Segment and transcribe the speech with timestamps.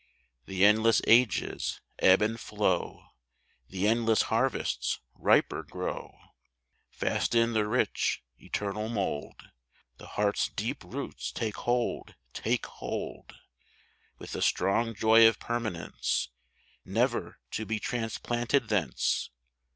[0.47, 3.09] The endless ages ebb and flow,
[3.69, 6.17] The endless harvests riper grow;
[6.89, 9.51] Fast in the rich eternal mould
[9.97, 13.35] The heart s deep roots take hold, take hold
[14.17, 16.29] With the strong joy of permanence,
[16.83, 19.29] Never to be transplanted thence.